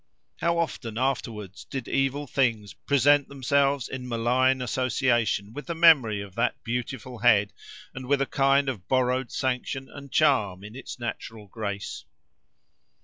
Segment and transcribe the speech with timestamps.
[0.37, 6.33] How often, afterwards, did evil things present themselves in malign association with the memory of
[6.33, 7.53] that beautiful head,
[7.93, 12.05] and with a kind of borrowed sanction and charm in its natural grace!